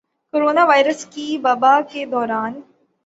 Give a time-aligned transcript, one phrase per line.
[0.33, 2.53] corona virus کی وبا کے دوران